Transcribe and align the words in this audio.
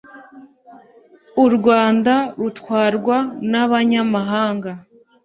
u 1.43 1.45
rwanda 1.55 2.13
rutwarwa 2.39 3.17
n' 3.51 3.59
abanyamahanga 3.63 4.71